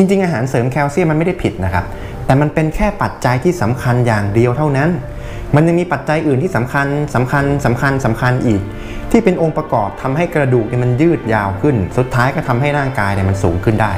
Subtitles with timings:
[0.00, 1.84] จริง ๆ อาหารเสริมแคลเซียมมันไม่ได้ผิดนะครับ
[2.26, 4.90] แต่มันเป็นแค่ปัจจัยที่สำคัญอย่างเดียวเท่านั้น
[5.54, 8.60] มันยังมีปัจจัยอื่นที่สำคัญสำคัญสำคัญสำคัญอีก
[9.10, 13.92] ที่เป็นองค์ประกอบทำให้กระดูกเนี่ยมันยืดยาวขึ้น สุดท้ายก็ทำให้ร่างกายเนี่ยมันสูงขึ้นได้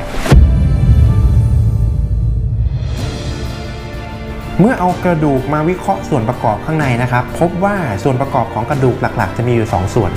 [4.59, 10.11] เมื่อเอากระดูกมาวิเคราะห์ส่วนประกอบข้างในนะครับ พบว่าส่วนประกอบของกระดูกหลักๆ จะมีอยู่ 2 ส่วน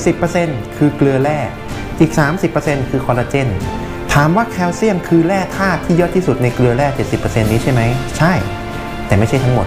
[0.00, 1.38] 70%คือเกลือแร่
[2.00, 2.12] อีก
[2.50, 3.48] 30%คือคอลลาเจน
[4.20, 7.82] ถามว่าแคลเซียมคือแร่ธาตุที่เยอะที่สุดในเกลือแร่ 70%นี้ใช่ไหม
[8.18, 8.32] ใช่
[9.06, 9.66] แต่ไม่ใช่ทั้งหมด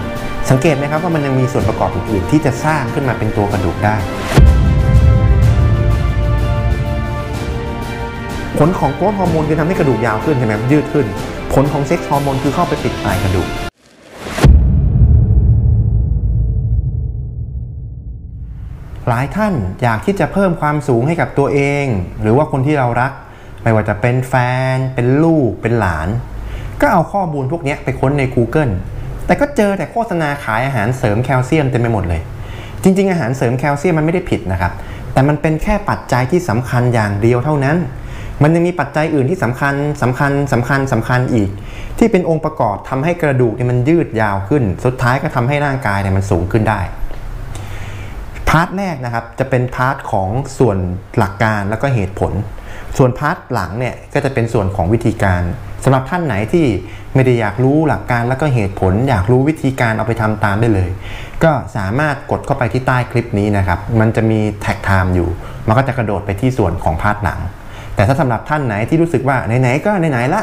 [0.50, 3.96] สังเกตไหมครับว่ามันยังมีส่วนประกอบอื่นๆที่จะสร้างขึ้นมาเป็นตัวกระดูกได้
[8.58, 11.06] ผลของโกรทฮอร์โมนคือทำให้กระดูกยาวขึ้นใช่ไหมยืดขึ้น
[11.54, 13.50] ผลของเซ็กซ์ฮอร์โมนคือเข้าไปปิดปลายกระดูก
[19.08, 19.54] หลายท่าน
[19.84, 21.86] อยากที่จะเพิ่มความสูงให้กับตัวเอง
[22.22, 23.14] หรือว่าคนที่เรารัก
[23.63, 24.36] ไม่ว่าจะเป็นแฟ
[24.73, 26.09] น เป็นลูก เป็นหลาน
[26.81, 28.73] ก็เอาข้อมูลพวกนี้ไปค้นใน Google
[29.25, 32.22] แต่ก็เจอแต่โฆษณาขายอาหารเสริมแคลเซียมเต็มไปหมดเลย
[32.84, 34.72] จริง ๆ อาหารเสริมแคลเซียมมันไม่ได้ผิดนะครับ
[35.14, 37.78] แต่มันเป็นแค่ปัจจัยที่สำคัญอย่างเดียวเท่านั้น
[38.44, 41.50] มันยังมีปัจจัยอื่นที่สำคัญสำคัญสำคัญสำคัญอีก
[41.97, 46.80] ที่เป็นองค์ประกอบทำให้กระดูกเนี่ยมันยืดยาวขึ้น สุดท้ายก็ทำให้ร่างกายเนี่ยมันสูงขึ้นได้
[48.50, 50.78] part แรกนะครับจะเป็น part ของส่วน
[51.17, 52.34] หลักการแล้วก็เหตุผล
[52.98, 55.42] ส่วน part หลังเนี่ยก็จะเป็นส่วนของวิธีการ
[55.84, 56.66] สำหรับท่านไหนที่
[57.16, 60.90] ไม่ได้อยากรู้หลักการแล้วก็เหตุผล อยากรู้วิธีการเอาไปทำตามได้เลย
[61.44, 65.30] ก็สามารถกดเข้าไปที่ใต้คลิปนี้นะครับ มันจะมี tag time อยู่
[65.68, 67.40] มันก็จะกระโดดไปที่ส่วนของ part หลัง
[67.96, 70.42] แต่ถ้าสำหรับท่านไหนที่รู้สึกว่าไหนๆก็ไหนๆละ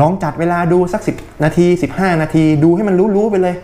[0.00, 3.54] ลองจัดเวลาดูสัก 10 นาที 15 นาที ดูให้มันรู้ๆไปเลย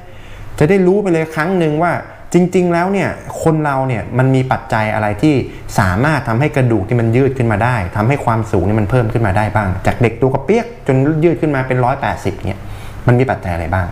[0.58, 1.92] จะได้รู้ไปเลยครั้งหนึ่งว่า
[2.32, 3.08] จริง ๆ แล้วเนี่ย
[3.42, 5.34] คนเราเนี่ยมันมีปัจจัยอะไรที่
[5.78, 11.78] สามารถทำให้กระดูกที่มันยืดขึ้นมาได้ทำให้ความสูงนี่มันเพิ่มขึ้นมาได้บ้าง จากเด็กตัวกระเปียกจนยืดขึ้นมาเป็น
[12.10, 12.58] 180เนี่ย
[13.06, 13.86] มันมีปัจจัยอะไรบ้าง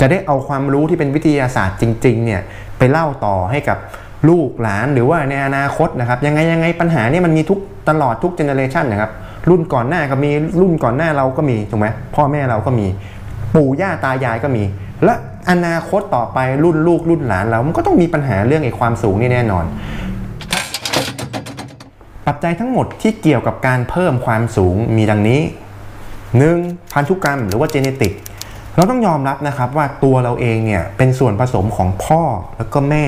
[0.00, 2.40] จะได้เอาความรู้ที่เป็นวิทยาศาสตร์จริงๆเนี่ย
[2.78, 3.78] ไปเล่าต่อให้กับ
[4.28, 7.58] ลูกหลานหรือว่าในอนาคตนะครับยังไงยังไงปัญหาเนี่ยมันมีทุก
[7.88, 9.10] ตลอดทุกเจเนเรชันนะครับ
[9.50, 10.30] รุ่นก่อนหน้าก็มี
[10.60, 12.86] รุ่นก่อนหน้าเราก็มีถูกไหมพ่อแม่เราก็มี
[13.54, 14.64] ปู่ย่าตายายก็มี
[15.04, 15.14] และ
[15.50, 19.64] อนาคตต่อไปรุ่นลูกรุ่นหลานเรา มันก็ต้องมีปัญหาเรื่องไอ้ความสูงนี่แน่นอน
[22.26, 25.40] ปัจจัยทั้งหมดที่เกี่ยวกับการเพิ่มความสูงมีดังนี้
[26.16, 26.92] 1.
[26.92, 28.12] พันธุกรรมหรือว่าเจเนติก
[28.76, 32.22] เราต้องยอมรับนะครับว่าตัวเราเองเนี่ยเป็นส่วนผสมของพ่อ
[32.56, 33.04] แล้วก็แม่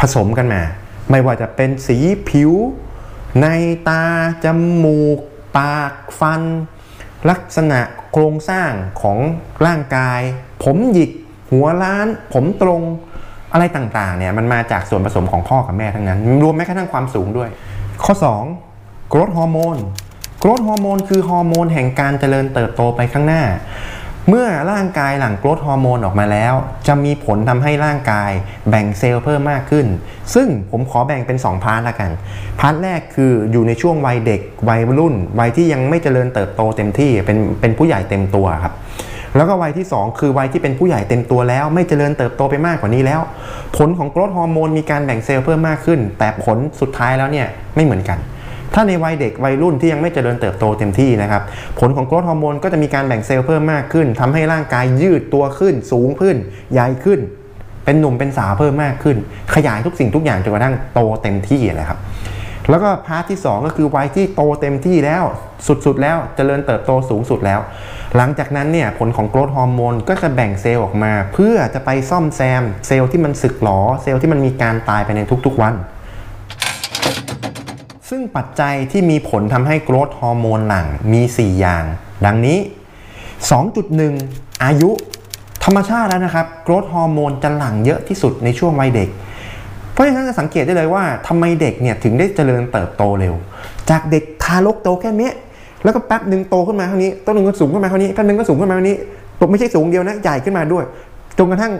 [0.00, 0.62] ผสมกันมา
[1.10, 1.98] ไม่ว่าจะเป็นสี
[2.28, 2.52] ผิว
[3.42, 3.46] ใน
[3.88, 4.04] ตา
[4.44, 4.46] จ
[4.84, 5.18] มูก
[5.56, 6.42] ปาก ฟัน
[7.30, 7.80] ลักษณะ
[8.12, 8.70] โครงสร้าง
[9.02, 9.18] ของ
[9.66, 10.20] ร่างกาย
[10.64, 11.10] ผมหยิก
[11.52, 12.82] หัวล้าน ผมตรง
[13.52, 17.48] อะไรต่างๆเนี่ยมันมาจากส่วนผสมของพ่อกับแม่ทั้งนั้น รวมแม้กระทั่งความสูงด้วย
[18.04, 18.14] ข้อ
[18.62, 19.08] 2.
[19.08, 19.76] โกรทฮอร์โมน
[20.40, 23.42] โกรทฮอร์โมนคือฮอร์โมนแห่งการเจริญเติบโตไปข้างหน้า
[24.28, 26.54] เมื่อร่างกายหลั่งโกรทฮอร์โมนออกมาแล้ว
[26.86, 28.30] จะมีผลทำให้ร่างกาย
[28.68, 29.86] แบ่งเซลล์เพิ่มมากขึ้น
[30.34, 32.10] ซึ่งผมขอแบ่งเป็น 2 part ละกัน
[32.60, 38.74] part แรกคืออยู่ในช่วงวัยเด็กวัยรุ่น วัยที่ยังไม่เจริญเติบโตเต็มที่เป็นเป็นผู้ใหญ่เต็มตัวครับ
[39.38, 43.20] แล้วก็วัยที่ 2 คือวัยที่เป็นผู้ใหญ่เต็มตัวแล้ว ไม่เจริญเติบโตไปมากกว่านี้แล้ว
[43.76, 48.18] ผลของ growth hormone มีการแบ่งเซลล์เพิ่มมากขึ้น แต่ผลสุดท้ายแล้วเนี่ยไม่เหมือนกัน
[48.74, 51.42] ถ้าในวัยเด็กวัยรุ่นที่ยังไม่เจริญเติบโตเต็มที่นะครับ
[51.80, 56.36] ผลของ growth hormone ก็จะมีการแบ่งเซลล์เพิ่มมากขึ้นทำให้ร่างกายยืดตัวขึ้น สูงขึ้น
[56.72, 57.20] ใหญ่ขึ้น
[57.84, 59.16] เป็นหนุ่มเป็นสาวเพิ่มมากขึ้น
[59.54, 61.98] ขยายทุกสิ่งทุกอย่างจนกระทั่งโตเต็มที่นะครับ
[62.70, 65.24] แล้วก็ part ที่ 2 ก็คือวัยที่โตเต็มที่แล้ว
[65.66, 67.60] สุดๆ แล้วเจริญเติบโตสูงสุดแล้ว
[68.16, 75.74] หลังจากนั้นเนี่ยผลของ growth hormone ก็จะแบ่งเซลล์ออกมา เพื่อจะไปซ่อมแซม เซลล์ที่มันสึกหรอเซลล์ที่มันมีการตายไปในทุกๆวัน
[78.08, 81.84] ซึ่งปัจจัยที่มีผลทำให้ growth hormone หลั่งมี 4 อย่าง
[82.26, 82.58] ดังนี้
[83.80, 84.90] 2.1 อายุ
[85.64, 89.08] ธรรมชาติแล้วนะครับโกรทฮอร์โมนจะหลั่งเยอะที่สุดในช่วงวัยเด็ก
[89.98, 93.34] เพราะฉะนั้นจะสังเกตได้เลยว่าทำไมเด็กเนี่ยถึงได้เจริญเติบโตเร็ว
[93.90, 95.32] จากเด็กทารกโตแค่เนี้ย
[95.84, 98.96] แล้วก็แป๊บหนึ่งโตขึ้นมาเท่านี้ต้นหนึ่งก็สูงขึ้นมาเท่านี้แป๊บหนึ่งก็สูงขึ้นมาเท่านี้
[99.38, 100.84] ตัวไม่ใช่สูงเดียวนะใหญ่ขึ้นมาด้วย
[101.38, 101.72] จนกระทั่ง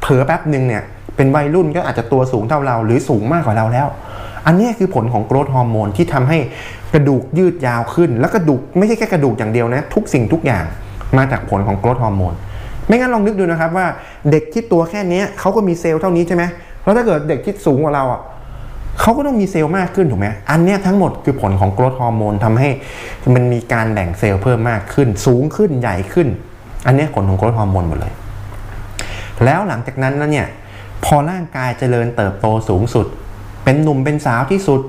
[0.00, 0.82] เผลอแป๊บหนึ่งเนี่ย
[1.16, 3.86] เป็นวัยรุ่นก็อาจจะตัวสูงเท่าเรา หรือสูงมากกว่าเราแล้ว
[4.46, 6.38] อันนี้คือผลของโกรทฮอร์โมนที่ทำให้
[6.94, 10.64] กระดูกยืดยาวขึ้น แล้วกระดูกไม่ใช่แค่กระดูกอย่างเดียวนะ ทุกสิ่งทุกอย่าง
[11.18, 12.34] มาจากผลของ growth hormone
[12.86, 13.86] ไม่งั้นลองนึกดูนะครับว่า
[14.30, 16.44] เด็กที่ตัวแค่นี้เขาก็มีเซลล์เท่านี้ใช่ไหม
[16.86, 18.20] แล้วถ้าเกิดเด็กที่สูงกว่าเราอะ
[19.00, 22.70] เขาก็ต้องมีเซลล์มากขึ้นถูกไหมอันนี้ทั้งหมดคือผลของ growth hormone ทำให้
[23.34, 26.28] มันมีการแบ่งเซลล์เพิ่มมากขึ้น สูงขึ้นใหญ่ขึ้น
[26.86, 28.12] อันนี้ผลของ growth hormone หมดเลย
[29.44, 30.46] แล้วหลังจากนั้นแล้วเนี่ย
[31.04, 33.06] พอร่างกายเจริญเติบโตสูงสุด
[33.64, 34.80] เป็นหนุ่มเป็นสาวที่สุด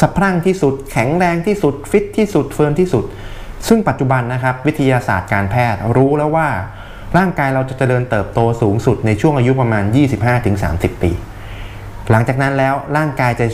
[0.00, 3.04] สะพรั่งที่สุด แข็งแรงที่สุด ฟิตที่สุดเฟิร์มที่สุด
[3.68, 6.48] ซึ่งปัจจุบันนะครับ วิทยาศาสตร์การแพทย์รู้แล้วว่า
[7.18, 9.84] ร่างกายเราจะเจริญเติบโตสูงสุดในช่วงอายุประมาณ
[10.42, 11.10] 25-30 ปี
[12.10, 13.46] หลังจากนั้นแล้วร่างกายจะ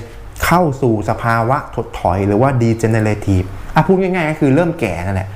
[0.44, 5.28] เข้าสู่สภาวะถดถอยหรือว่า degenerative อะพูดง่ายๆก็คือเริ่มแก่นั่นแหละ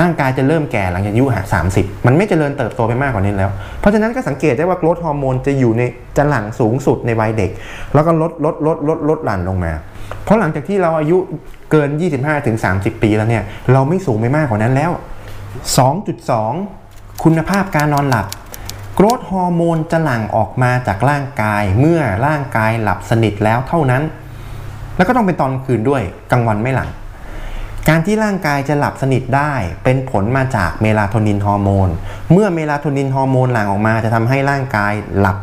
[0.00, 1.24] ร่างกายจะเริ่มแก่หลังจากอายุ
[1.54, 3.50] สามสิบมันไม่จเจริญเติบโตไปมากกว่านี้แล้ว
[3.80, 5.82] เพราะฉะนั้นก็สังเกตได้ว่าโกรทฮอร์โมนจะอยู่ใน
[6.16, 7.50] จะหลั่งสูงสุดในวัยเด็ก
[7.94, 9.72] แล้วก็ลดลดลดลดลดหลั่นลงมา
[10.24, 11.18] เพราะหลังจากที่เราอายุ
[11.70, 11.88] เกิน
[12.46, 14.90] 25-30 ปีแล้วเนี่ย เราไม่สูงไปมากกว่านั้นแล้ว
[15.78, 16.79] 2.2
[17.22, 18.26] คุณภาพการนอนหลับ
[18.94, 24.02] โกรทฮอร์โมนจะหลั่งออกมาจากร่างกายเมื่อร่างกายหลับสนิทแล้วเท่านั้น
[24.96, 26.88] แล้วก็ต้องเป็นตอนคืนด้วยกลางวันไม่หลัง
[27.88, 29.52] การที่ร่างกายจะหลับสนิทได้
[29.84, 31.88] เป็นผลมาจากเมลาโทนินฮอร์โมน
[32.32, 35.36] เมื่อเมลาโทนินฮอร์โมนหลั่งออกมาจะทำให้ร่างกายหลับ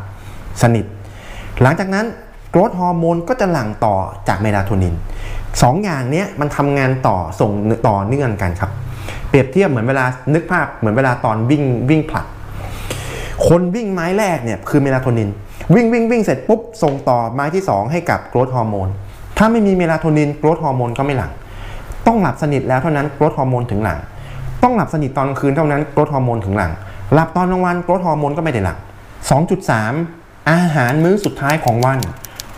[0.61, 0.85] สนิท
[1.61, 2.05] หลังจากนั้น
[2.51, 3.95] growth hormone ก็จะหลั่งต่อ
[4.27, 4.95] จากเมลาโทนิน
[5.61, 7.51] สองอย่างนี้มันทำงานต่อส่ง
[7.87, 8.71] ต่อเนื่องกันครับ
[9.29, 12.25] เปรียบเทียบเหมือนเวลานึกภาพเหมือนเวลาตอนวิ่งวิ่งผลัด
[13.47, 15.29] คนวิ่งไม้แรกเนี่ยคือเมลาโทนิน
[15.73, 18.87] วิ่งวิ่งวิ่งเสร็จปุ๊บส่งต่อไม้ที่ 2 ให้กับ growth hormone
[19.37, 21.31] ถ้าไม่มีเมลาโทนิน growth hormone ก็ไม่หลั่ง
[22.07, 23.99] ต้องหลับสนิทแล้วเท่านั้น growth hormone ถึงหลั่ง
[24.63, 26.71] ต้องหลับสนิทตอนกลางคืนเท่านั้น growth hormone ถึงหลั่ง
[27.13, 28.77] หลับตอนกลางวัน growth hormone ก็ไม่ได้หลั่ง
[29.63, 31.99] 2.3 อาหารมื้อสุดท้ายของวัน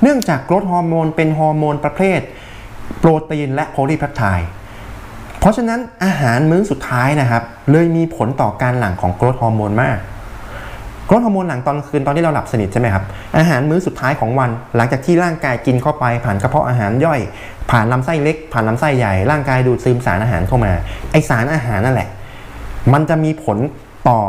[0.02, 2.20] เนื่องจาก growth hormone เป็นฮอร์โมนประเภท
[3.00, 4.50] โปรตีนและ polypeptide
[5.40, 9.98] เพราะฉะนั้นอาหารมื้อสุดท้ายนะครับ เลยมีผลต่อการหลั่งของ growth hormone มาก
[11.06, 13.04] growth hormone หลั่งตอนคืนตอนที่เราหลับสนิทใช่ไหมครับ
[13.38, 17.20] อาหารมื้อสุดท้ายของวัน หลังจากที่ร่างกายกินเข้าไป ผ่านกระเพาะอาหารย่อย
[17.72, 20.72] ผ่านลำไส้เล็ก ผ่านลำไส้ใหญ่ร่างกายดูดซึมสารอาหารเข้ามา
[21.12, 22.10] ไอสารอาหารนั่นแหละ
[22.94, 23.58] มันจะมีผล
[24.10, 24.20] ต่อ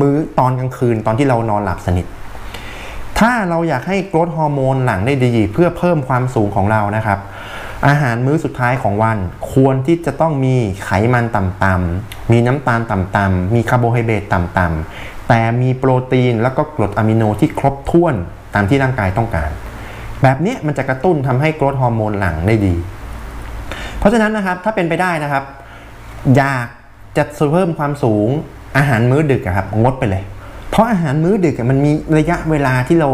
[0.00, 2.06] มื้อตอนกลางคืนตอนที่เรานอนหลับสนิท
[3.18, 7.18] ถ้าเราอยากให้ growth hormone หลั่งได้ดี เพื่อเพิ่มความสูงของเรานะครับ
[7.88, 9.18] อาหารมื้อสุดท้ายของวัน
[9.52, 18.14] ควรที่จะต้องมีไขมันต่ำๆมีน้ำตาลต่ำๆมีคาร์โบไฮเดรตต่ำๆแต่มีโปรตีนแล้วก็กรดอะมิโนที่ครบถ้วน
[18.54, 19.50] ตามที่ร่างกายต้องการ
[20.22, 22.74] แบบนี้มันจะกระตุ้นทำให้กรทฮอร์โมนหลั่งได้ดี
[23.98, 25.44] เพราะฉะนั้นนะครับถ้าเป็นไปได้นะครับ
[26.36, 26.66] อยาก
[27.16, 28.28] จะเพิ่มความสูง
[28.76, 30.22] อาหารมื้อดึกครับงดไปเลย
[30.70, 33.10] เพราะอาหารมื้อดึกมันมีระยะเวลาที่เรา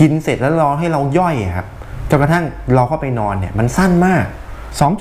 [0.00, 1.66] กินเสร็จแล้วรอให้เราย่อยครับ
[2.10, 2.44] จนกระทั่ง
[2.74, 4.24] เราเข้าไปนอนเนี่ยมันสั้นมาก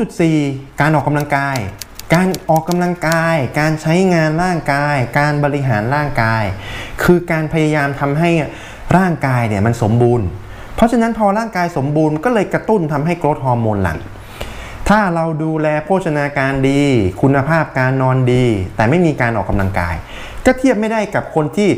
[0.02, 1.58] 2.4 การออกกำลังกาย
[2.14, 6.44] การออกกำลังกาย การใช้งานร่างกาย การบริหารร่างกาย
[7.04, 8.32] คือการพยายามทำให้
[8.98, 10.28] ร่างกายเนี่ยมันสมบูรณ์
[10.76, 14.00] เพราะฉะนั้นพอร่างกายสมบูรณ์ก็เลยกระตุ้นทำให้โกรทฮอร์โมนหลั่ง
[14.90, 16.82] ถ้าเราดูแลโภชนาการดี
[17.22, 18.46] คุณภาพการนอนดี
[18.76, 19.96] แต่ไม่มีการออกกำลังกาย
[20.48, 21.70] ก็เทียบไม่ได้กับคนที่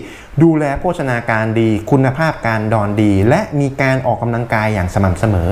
[0.44, 5.50] ดูแลโภชนาการดี คุณภาพการนอนดี และมีการออกกำลังกายอย่างสม่ำเสมอ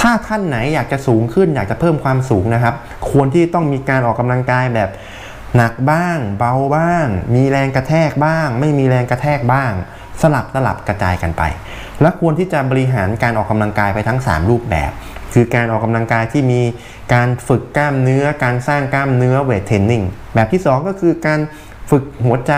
[0.00, 2.74] ถ้าท่านไหนอยากจะสูงขึ้นอยากจะเพิ่มความสูงนะครับ
[3.10, 4.90] ควรที่ต้องมีการออกกำลังกายแบบ
[5.56, 9.72] หนักบ้าง เบาบ้าง มีแรงกระแทกบ้าง ไม่มีแรงกระแทกบ้าง
[10.22, 11.42] สลับสลับกระจายกันไป
[12.00, 14.90] และควรที่จะบริหารการออกกำลังกายไปทั้ง 3 รูปแบบ
[15.34, 16.62] คือการออกกำลังกายที่มี
[17.14, 20.02] การฝึกกล้ามเนื้อ การสร้างกล้ามเนื้อเวทเทรนนิ่ง
[20.34, 21.40] แบบที่ 2 ก็คือการ
[21.92, 22.54] ฝึกหัวใจ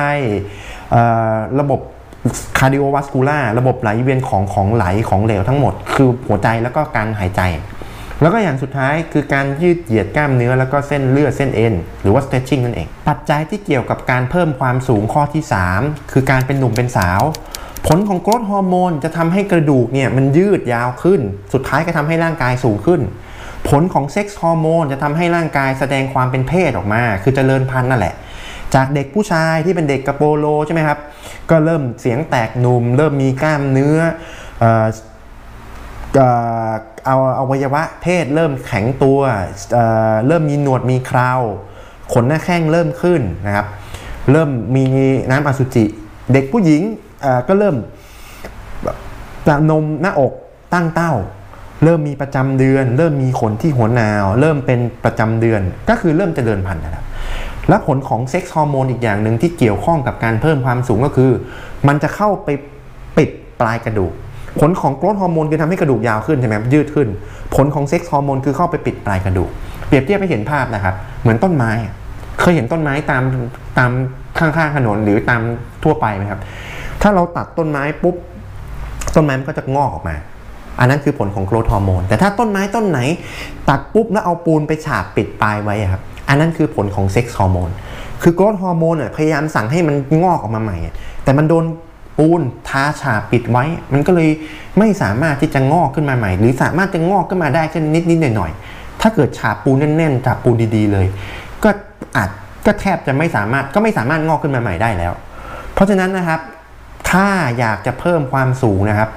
[1.61, 1.81] ระบบ
[2.59, 7.43] cardiovascular ระบบไหลเวียนของของไหลของเหลวทั้งหมด คือหัวใจแล้วก็การหายใจ
[8.21, 15.43] แล้วก็อย่างสุดท้ายคือการยืดเหยียดกล้ามเนื้อแล้วก็เส้นเลือดเส้นเอ็นหรือว่า stretching นั่นเอง ปัจจัยที่เกี่ยวกับการเพิ่มความสูงข้อที่
[15.77, 17.23] 3 คือการเป็นหนุ่มเป็นสาว
[17.87, 21.21] ผลของ growth hormone จะทำให้กระดูกเนี่ยมันยืดยาวขึ้น
[21.55, 23.01] สุดท้ายก็ทำให้ร่างกายสูงขึ้น
[23.69, 28.15] ผลของ sex hormone จะทำให้ร่างกายแสดงความเป็นเพศออกมา คือเจริญพันธุ์นั่นแหละ
[28.75, 30.99] จากเด็กผู้ชายที่เป็นเด็กกระโปโลใช่ไหมครับ
[31.51, 33.99] ก็เริ่มเสียงแตกหนุ่ม เริ่มมีกล้ามเนื้อ
[34.61, 34.87] เอ่อ
[37.07, 39.21] เอาอวัยวะเพศเริ่มแข็งตัว
[39.73, 41.41] เเริ่มมีหนวดมีคราว
[42.13, 43.67] ขนหน้าแข้งเริ่มขึ้นนะครับ
[44.33, 44.85] เริ่มมี
[45.31, 45.85] น้ำอสุจิ
[46.33, 46.83] เด็กผู้หญิง
[47.49, 47.77] ก็เริ่ม
[48.85, 48.97] แบบ
[49.71, 50.33] นมหน้าอก
[50.75, 51.13] ตั้งเต้า
[51.85, 57.05] เริ่มมีประจำเดือน เริ่มมีขนที่หัวนาว เริ่มเป็นประจำเดือนก็คือเริ่มเจริญพันธุ์นะครับ
[57.69, 61.31] และผลของ sex hormone อีกอย่างหนึ่งที่เกี่ยวข้องกับการเพิ่มความสูงก็คือ
[61.89, 62.49] มันจะเข้าไป
[63.17, 63.31] ปิด
[63.61, 64.13] ปลายกระดูก
[64.61, 67.09] ผลของ growth hormone คือทำให้กระดูกยาวขึ้นใช่ไหมยืดขึ้น
[67.55, 69.51] ผลของ sex hormone คือเข้าไปปิดปลายกระดูก
[69.87, 71.71] เปรียบเทียบให้เห็นภาพนะครับ เหมือนต้นไม้
[72.41, 73.23] เคยเห็นต้นไม้ตาม
[73.79, 73.91] ตาม
[74.39, 75.41] ข้างๆถนนหรือตาม
[75.85, 76.41] ทั่วไปไหมครับ
[77.03, 78.17] ถ้าเราตัดต้นไม้ปุ๊บ
[79.15, 80.17] ต้นไม้มันก็จะงอกออกมา
[80.81, 83.01] อันนั้นคือผลของ growth hormone แต่ถ้าต้นไม้ต้นไหน
[83.69, 87.71] ตัดปุ๊บแล้วเอาปูนไปฉาบปิดปลายไว้ครับ อันนั้นคือผลของ sex hormone
[88.23, 90.77] คือ growth hormone พยายามสั่งให้มันงอกออกมาใหม่
[91.25, 91.65] แต่มันโดน
[92.19, 94.31] ปูนทาฉาบปิดไว้ มันก็เลย
[94.79, 101.07] ไม่สามารถที่จะงอกขึ้นมาใหม่ หรือสามารถจะงอกขึ้นมาได้แค่นิดนิดหน่อยหน่อยๆถ้าเกิดฉาบปูนแน่นๆฉาบปูนดีๆเลย
[101.65, 101.71] ก็
[102.17, 102.31] อัด
[102.67, 105.13] ก็แทบจะไม่สามารถก็ไม่สามารถงอกขึ้นมาใหม่ได้แล้ว
[105.75, 106.41] เพราะฉะนั้นนะครับ
[107.11, 107.27] ถ้า
[107.59, 109.09] อยากจะเพิ่มความสูงนะครับ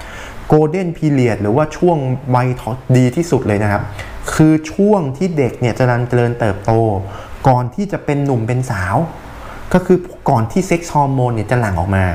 [0.47, 1.97] golden period หรือว่าช่วง
[2.35, 2.47] วัย
[2.97, 3.81] ดีที่สุดเลยนะครับ
[4.34, 6.72] คือช่วงที่เด็กเนี่ยจะรันเจริญเติบโต
[7.48, 8.96] ก่อนที่จะเป็นหนุ่มเป็นสาว
[9.74, 9.98] ก็คือ
[10.29, 12.05] ก่อนที่ sex hormone เนี่ยจะหลั่งออกมา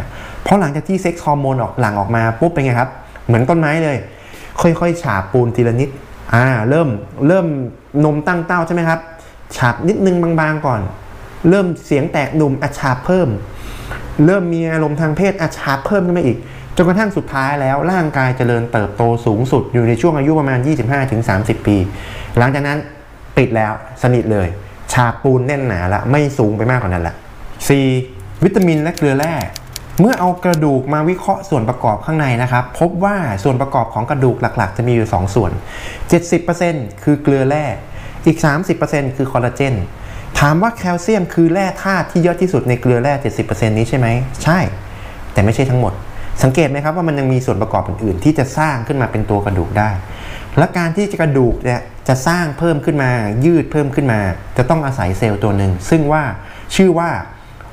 [0.42, 2.90] เพราะหลังจากที่ sex hormone ออกหลั่งออกมาปุ๊บเป็นไงครับ
[3.26, 3.97] เหมือนต้นไม้เลย
[4.61, 5.88] ค่อยๆ ฉาบปูนทีละนิด
[6.35, 6.88] อ่าเริ่ม
[7.26, 7.47] เริ่ม
[8.04, 9.00] นมตั้งเต้าใช่ไหมครับ
[9.57, 10.81] ฉาบนิดนึงบางๆก่อน
[11.49, 13.28] เริ่มเสียงแตกหนุ่มอาฉาบเพิ่ม
[14.26, 16.38] เริ่มมีอารมณ์ทางเพศอาฉาบเพิ่มขึ้นมาอีก
[16.76, 20.59] จนกระทั่งสุดท้ายแล้วร่างกายเจริญเติบโตสูงสุดอยู่ในช่วงอายุประมาณ
[21.12, 21.76] 25-30 ปี
[22.38, 22.79] หลังจากนั้น
[23.37, 24.49] ปิดแล้วสนิทเลย
[24.93, 27.14] ฉาบปูนแน่นหนาละไม่สูงไปมากกว่านั้นละ
[27.79, 28.45] 4.
[28.45, 29.35] วิตามินและเกลือแร่
[30.00, 35.52] เมื่อเอากระดูกมาวิเคราะห์ส่วนประกอบข้างในนะครับ พบว่าส่วนประกอบของกระดูกหลักๆ จะมีอยู่ 2 ส่วน
[36.26, 37.64] 70%คือเกลือแร่
[38.26, 38.38] อีก
[38.79, 39.75] 30%คือคอลลาเจน
[40.38, 43.12] ถามว่าแคลเซียมคือแร่ธาตุที่เยอะที่สุดในเกลือแร่
[43.45, 44.07] 70%นี้ใช่ไหม
[44.45, 44.59] ใช่
[45.33, 45.93] แต่ไม่ใช่ทั้งหมด
[46.42, 49.90] สังเกตไหมครับว่ามันยังมีส่วนประกอบอื่นๆ ที่จะสร้างขึ้นมาเป็นตัวกระดูกได้
[50.58, 53.10] และการที่กระดูกเนี่ยจะสร้างเพิ่มขึ้นมา
[53.44, 54.20] ยืดเพิ่มขึ้นมา
[54.56, 56.22] จะต้องอาศัยเซลล์ตัวหนึ่ง ซึ่งว่า
[56.76, 57.10] ชื่อว่า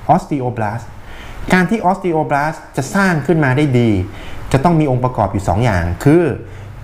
[0.09, 0.81] ออสติโอบลาส
[1.53, 3.89] การที่ออสติโอบลาสจะสร้างขึ้นมาได้ดี
[4.51, 6.23] จะต้องมีองค์ประกอบอยู่ 2ออย่าง คือ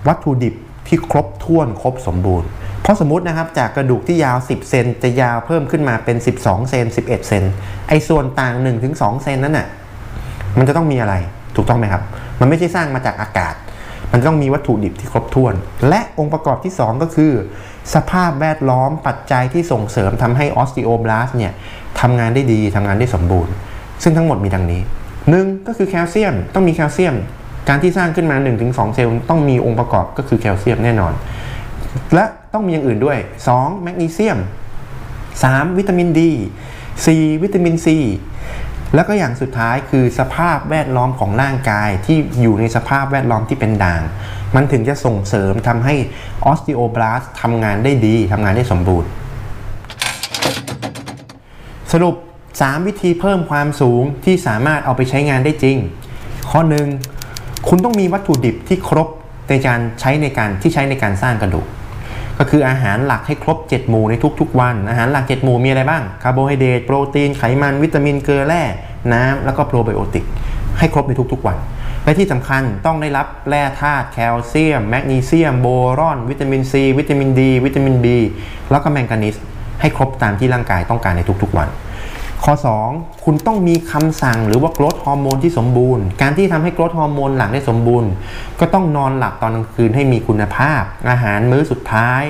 [0.08, 0.54] วัตถุดิบ
[0.88, 2.48] ที่ครบถ้วนครบสมบูรณ์
[2.82, 7.44] เพราะสมมตินะครับจากกระดูกที่ยาว 10 เซนจะยาวเพิ่มขึ้นมาเป็น 12 เซน11 เซน
[7.88, 8.54] ไอ้ส่วนต่าง
[8.90, 9.68] 1-2 เซนนั้นน่ะ
[10.58, 11.14] มันจะต้องมีอะไร
[11.56, 12.02] ถูกต้องไหมครับ
[12.40, 13.54] มันไม่ใช่สร้างมาจากอากาศ
[14.12, 15.54] มันต้องมีวัตถุดิบที่ครบถ้วน
[15.88, 17.32] และองค์ประกอบที่ 2 ก็คือ
[17.94, 21.52] สภาพแวดล้อมปัจจัยที่ส่งเสริมทำให้ออสติโอบลาสเนี่ย
[22.00, 23.52] ทำงานได้ดีทำงานได้สมบูรณ์
[24.02, 24.80] ซึ่งทั้งหมดมีดังนี้
[25.24, 25.66] 1.
[25.66, 27.14] ก็คือแคลเซียมต้องมีแคลเซียม
[27.68, 28.36] การที่สร้างขึ้นมา
[28.66, 31.12] 1-2 เซลล์ต้องมีองค์ประกอบก็คือแคลเซียมแน่นอน
[32.14, 33.18] และต้องมีอย่างอื่นด้วย
[33.50, 33.82] 2.
[33.82, 34.38] แมกนีเซียม
[35.06, 35.78] 3.
[35.78, 36.30] วิตามินดี
[36.86, 37.42] 4.
[37.42, 37.98] วิตามินซี
[38.94, 44.02] แล้วก็อย่างสุดท้ายคือสภาพแวดล้อมของร่างกายที่อยู่ในสภาพแวดล้อมที่เป็นด่าง
[44.54, 45.94] มันถึงจะส่งเสริมทำให้
[46.44, 49.08] ออสติโอบลาสทำงานได้ดีทำงานได้สมบูรณ์
[51.92, 52.14] สรุป
[52.52, 55.76] 3 วิธีเพิ่มความสูงที่สามารถเอาไปใช้งานได้จริง
[56.50, 56.60] ข้อ
[57.14, 59.08] 1 คุณต้องมีวัตถุดิบที่ครบ
[59.48, 61.66] ในการใช้ในการที่ใช้ในการสร้างกระดูก
[62.38, 68.62] ก็คืออาหารหลักให้ครบ 7 หมู่ในทุกๆ วัน อาหารหลัก 7 หมู่มีอะไรบ้างคาร์โบไฮเดรตโปรตีนไขมันวิตามินเกลือแร่
[69.12, 70.24] น้ำแล้วก็โปรไบโอติก
[70.78, 71.56] ให้ครบในทุกๆ วัน
[72.04, 78.18] และที่สำคัญต้องได้รับแร่ธาตุแคลเซียม แมกนีเซียม โบรอน วิตามินซีวิตามินดีวิตามินบี
[78.70, 79.36] แล้วก็แมงกานีส
[79.80, 81.68] ให้ครบตามที่ร่างกายต้องการในทุกๆ วัน
[82.46, 82.54] ข้อ
[82.90, 88.10] 2 คุณต้องมีคำสั่งหรือว่า growth hormone ที่สมบูรณ์ การที่ทำให้ growth hormone หลั่งได้สมบูรณ์
[88.60, 92.22] ก็ต้องนอนหลับตอนกลางคืนให้มีคุณภาพ อาหารมื้อสุดท้าย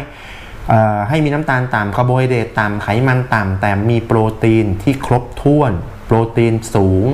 [1.08, 5.72] ให้มีน้ำตาลต่ำคาร์โบไฮเดรตต่ำไขมันต่ำแต่มีโปรตีนที่ครบถ้วน
[6.06, 7.06] โปรตีนสูง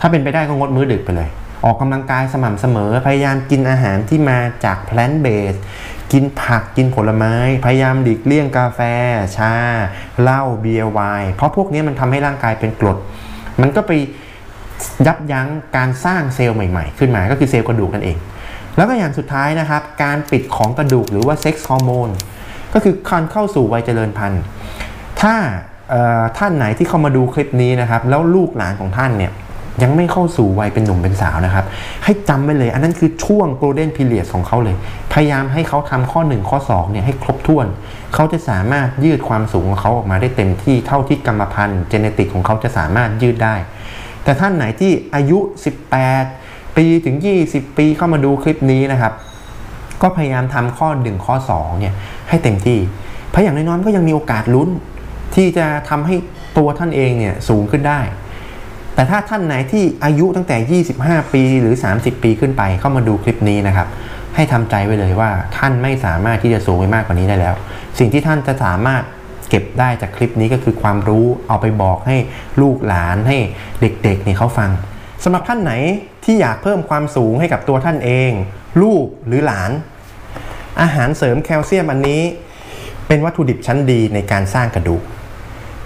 [0.00, 1.30] ถ้าเป็นไปได้ก็งดมื้อดึกไปเลย
[1.64, 5.54] ออกกำลังกายสม่ำเสมอ พยายามกินอาหารที่มาจาก plant-based
[6.12, 8.80] กินผักกินผลไม้ พยายามหลีกเลี่ยงกาแฟ
[9.36, 9.54] ชา
[10.22, 12.98] เหล้าเบียร์ไวน์เพราะพวกนี้มันทำให้ร่างกายเป็นกรด
[13.60, 13.92] มันก็ไป
[15.06, 18.18] ยับยั้งการสร้างเซลล์ใหม่ ๆ ขึ้นมาก็คือเซลล์กระดูกนั่นเอง
[18.76, 22.08] แล้วก็อย่างสุดท้ายนะครับ การปิดของกระดูกหรือว่า sex hormone
[22.74, 24.42] ก็คือการเข้าสู่วัยเจริญพันธุ์
[25.20, 25.34] ถ้า
[26.38, 29.32] ท่านไหนที่เข้ามาดูคลิปนี้นะครับ แล้วลูกหลานของท่านเนี่ย
[29.82, 31.64] ยังไม่เข้าสู่วัยเป็นหนุ่มเป็นสาวนะครับ
[32.04, 34.76] ให้จำไว้เลย อันนั้นคือช่วง golden period ของเขาเลย
[35.12, 37.66] พยายามให้เขาทำข้อ 1 ข้อ2เนี่ยให้ครบถ้วน
[38.14, 43.54] เขาจะสามารถยืดความสูงของเขาออกมาได้เต็มที่เท่าที่กรรมพันธุ์เจเนติกของเขาจะสามารถยืดได้
[44.24, 45.38] แต่ท่านไหนที่อายุ
[46.08, 49.12] 18 ปีถึง 20 ปีเข้ามาดูคลิปนี้นะครับ
[50.02, 51.94] ก็พยายามทำข้อ 1 ข้อ2เนี่ย
[52.28, 52.78] ให้เต็มที่
[53.30, 54.68] เพราะอย่างน้อยๆก็ยังมีโอกาสลุ้น
[55.34, 56.14] ที่จะทำให้
[56.58, 58.00] ตัวท่านเองเนี่ยสูงขึ้นได้
[59.00, 63.88] แต่ถ้าท่านไหนที่อายุตั้งแต่ 25 ปีหรือ 30 ปีขึ้นไปเข้ามาดูคลิปนี้นะครับ
[64.34, 67.54] ให้ทำใจไว้เลยว่าท่านไม่สามารถที่จะสูงไปมากกว่านี้ได้แล้ว
[67.98, 69.02] สิ่งที่ท่านจะสามารถ
[69.48, 72.16] เก็บได้จากคลิปนี้ก็คือความรู้เอาไปบอกให้
[72.60, 73.38] ลูกหลานให้
[73.80, 74.70] เด็กๆเนี่ยเขาฟัง
[75.24, 75.72] สำหรับท่านไหน
[76.24, 78.30] ที่อยากเพิ่มความสูงให้กับตัวท่านเอง
[78.82, 79.70] ลูกหรือหลาน
[80.80, 82.22] อาหารเสริมแคลเซียมอันนี้
[83.08, 85.02] เป็นวัตถุดิบชั้นดีในการสร้างกระดูก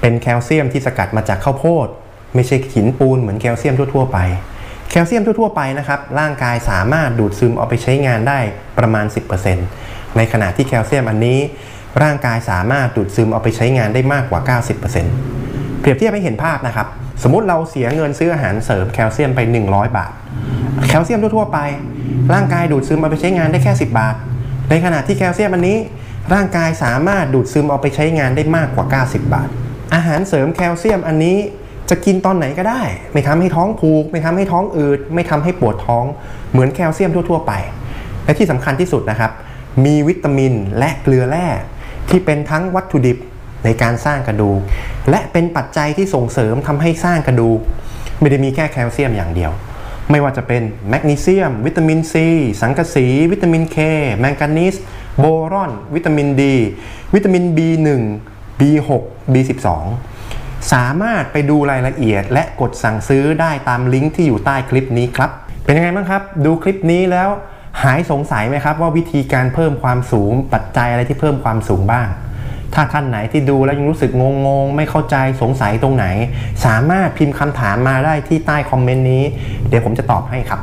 [0.01, 1.89] เป็นแคลเซียมที่สกัดมาจากข้าวโพด
[2.35, 4.19] ไม่ใช่หินปูนเหมือนแคลเซียมทั่ว ๆ ไป
[4.91, 8.39] แคลเซียมทั่ว ๆ ไปนะครับร่างกายสามารถดูดซึมเอาไปใช้งานได้
[8.79, 9.07] ประมาณ
[9.61, 11.39] 10%ในขณะที่แคลเซียมอันนี้
[12.03, 14.59] ร่างกายสามารถดูดซึมเอาไปใช้งานได้มากกว่า
[15.27, 16.87] 90%เปรียบเทียบให้เห็นภาพนะครับ
[17.23, 20.13] สมมติเราเสียเงินซื้ออาหารเสริมแคลเซียมไป 100 บาท
[20.89, 21.59] แคลเซียมทั่ว ๆ ไป
[22.35, 24.15] ร่างกายดูดซึมเอาไปใช้งานได้แค่ 10 บาท
[24.71, 25.79] ในขณะที่แคลเซียมอันนี้
[26.35, 29.49] ร่างกายสามารถดูดซึมเอาไปใช้งานได้มากกว่า 90 บาท
[29.95, 31.37] อาหารเสริมแคลเซียมอันนี้
[31.91, 36.05] จะกินตอนไหนก็ได้ ไม่ทำให้ท้องผูก ไม่ทำให้ท้องอืดไม่ทำให้ปวดท้อง
[36.53, 37.53] เหมือนแคลเซียมทั่ว ๆ ไป
[38.25, 39.33] และที่สำคัญที่สุดนะครับ
[39.85, 41.47] มีวิตามินและเกลือแร่
[42.11, 43.19] ที่เป็นทั้งวัตถุดิบ
[43.65, 44.61] ในการสร้างกระดูก
[45.11, 47.61] และเป็นปัจจัยที่ส่งเสริมทำให้สร้างกระดูก
[48.21, 49.53] ไม่ได้มีแค่แคลเซียมอย่างเดียว
[50.11, 52.27] ไม่ว่าจะเป็นแมกนีเซียม วิตามินซี
[52.61, 53.77] สังกะสี วิตามินเค
[54.19, 54.75] แมงกานีส
[55.19, 56.55] โบรอน วิตามินดี
[57.15, 58.03] วิตามิน B1
[58.61, 58.91] B6
[59.33, 59.69] B12
[60.73, 65.31] สามารถไปดูรายละเอียด และกดสั่งซื้อได้ตามลิงก์ที่อยู่ใต้คลิปนี้ครับ
[65.65, 67.29] เป็นยังไงบ้างครับ ดูคลิปนี้แล้ว
[67.83, 72.09] หายสงสัยไหมครับว่าวิธีการเพิ่มความสูงปัจจัยอะไรที่เพิ่มความสูงบ้าง
[72.75, 76.07] ถ้าท่านไหนที่ดูแล้วยังรู้สึกงงงๆไม่เข้าใจสงสัยตรงไหน
[76.65, 79.23] สามารถพิมพ์คำถามมาได้ที่ใต้คอมเมนต์นี้
[79.69, 80.61] เดี๋ยวผมจะตอบให้ครับ